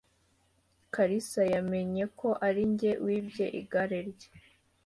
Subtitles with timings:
[0.93, 4.29] kalisa yamenye ko ari njye wibye igare rye.